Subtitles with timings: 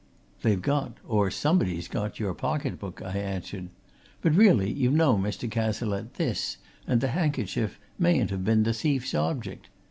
[0.41, 3.69] "They've got or somebody's got your pocket book," I answered.
[4.23, 5.47] "But really, you know, Mr.
[5.47, 9.69] Cazalette, this, and the handkerchief, mayn't have been the thief's object.